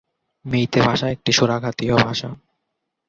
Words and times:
মৈতৈ 0.45 0.81
ভাষা 0.81 1.07
একটি 1.09 1.31
সুরাঘাতীয় 1.31 1.95
ভাষা। 1.97 2.29